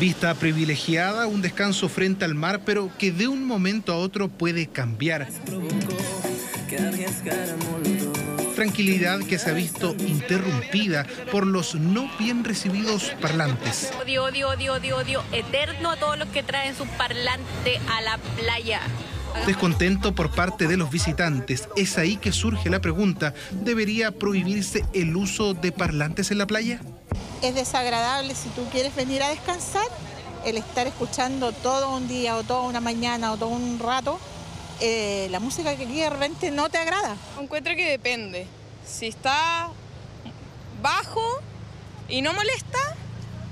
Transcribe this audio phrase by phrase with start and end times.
[0.00, 4.68] Vista privilegiada, un descanso frente al mar, pero que de un momento a otro puede
[4.68, 5.28] cambiar.
[8.54, 13.90] Tranquilidad que se ha visto interrumpida por los no bien recibidos parlantes.
[14.00, 18.18] Odio, odio, odio, odio, odio eterno a todos los que traen su parlante a la
[18.36, 18.80] playa.
[19.46, 21.68] Descontento por parte de los visitantes.
[21.76, 26.80] Es ahí que surge la pregunta, ¿debería prohibirse el uso de parlantes en la playa?
[27.42, 29.86] Es desagradable si tú quieres venir a descansar,
[30.44, 34.18] el estar escuchando todo un día o toda una mañana o todo un rato,
[34.80, 37.16] eh, la música que aquí de repente no te agrada.
[37.40, 38.46] Encuentro que depende.
[38.86, 39.68] Si está
[40.82, 41.40] bajo
[42.08, 42.78] y no molesta,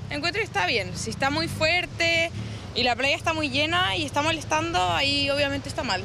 [0.09, 0.97] encuentro que está bien.
[0.97, 2.31] Si está muy fuerte
[2.75, 6.03] y la playa está muy llena y está molestando, ahí obviamente está mal.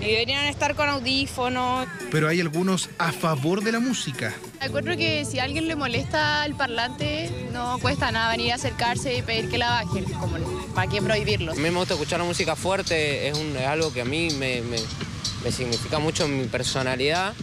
[0.00, 1.86] Y deberían estar con audífonos.
[2.10, 4.34] Pero hay algunos a favor de la música.
[4.60, 9.16] Encuentro que si a alguien le molesta el parlante, no cuesta nada venir a acercarse
[9.16, 10.04] y pedir que la bajen.
[10.04, 10.36] Como,
[10.74, 11.52] ¿Para qué prohibirlo?
[11.52, 14.28] A mí me gusta escuchar la música fuerte, es, un, es algo que a mí
[14.38, 14.78] me, me,
[15.44, 17.34] me significa mucho en mi personalidad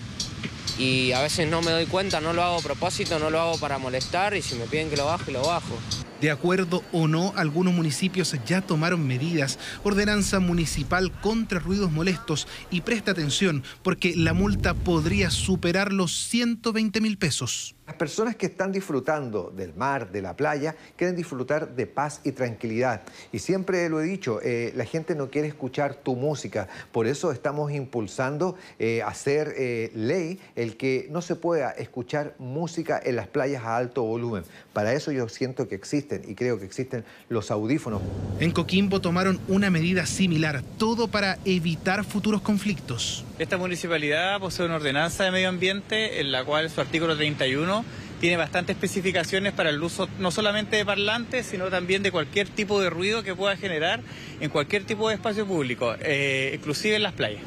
[0.78, 3.58] y a veces no me doy cuenta, no lo hago a propósito, no lo hago
[3.60, 5.78] para molestar y si me piden que lo baje, lo bajo.
[6.22, 12.82] De acuerdo o no, algunos municipios ya tomaron medidas, ordenanza municipal contra ruidos molestos y
[12.82, 17.76] presta atención porque la multa podría superar los 120 mil pesos.
[17.92, 22.32] Las personas que están disfrutando del mar, de la playa, quieren disfrutar de paz y
[22.32, 23.02] tranquilidad.
[23.34, 26.70] Y siempre lo he dicho, eh, la gente no quiere escuchar tu música.
[26.94, 32.98] Por eso estamos impulsando eh, hacer eh, ley el que no se pueda escuchar música
[33.04, 34.46] en las playas a alto volumen.
[34.72, 38.02] Para eso yo siento que existen y creo que existen los audífonos.
[38.40, 43.26] En Coquimbo tomaron una medida similar, todo para evitar futuros conflictos.
[43.42, 47.84] Esta municipalidad posee una ordenanza de medio ambiente en la cual su artículo 31
[48.20, 52.80] tiene bastantes especificaciones para el uso no solamente de parlantes, sino también de cualquier tipo
[52.80, 54.02] de ruido que pueda generar
[54.42, 57.42] en cualquier tipo de espacio público, eh, inclusive en las playas.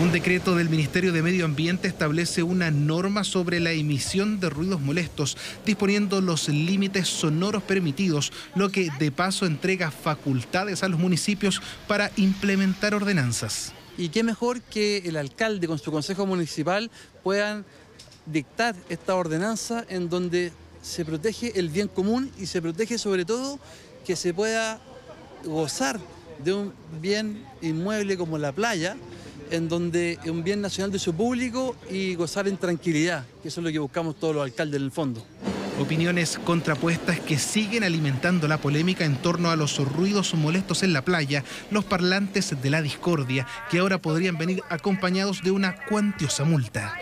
[0.00, 4.80] Un decreto del Ministerio de Medio Ambiente establece una norma sobre la emisión de ruidos
[4.80, 11.60] molestos, disponiendo los límites sonoros permitidos, lo que de paso entrega facultades a los municipios
[11.86, 13.74] para implementar ordenanzas.
[13.98, 16.90] Y qué mejor que el alcalde con su consejo municipal
[17.22, 17.64] puedan
[18.26, 20.52] dictar esta ordenanza en donde
[20.82, 23.58] se protege el bien común y se protege sobre todo
[24.04, 24.80] que se pueda
[25.44, 25.98] gozar
[26.44, 28.96] de un bien inmueble como la playa,
[29.50, 33.60] en donde es un bien nacional de su público y gozar en tranquilidad, que eso
[33.60, 35.24] es lo que buscamos todos los alcaldes en el fondo.
[35.78, 41.02] Opiniones contrapuestas que siguen alimentando la polémica en torno a los ruidos molestos en la
[41.02, 46.94] playa, los parlantes de la discordia, que ahora podrían venir acompañados de una cuantiosa multa.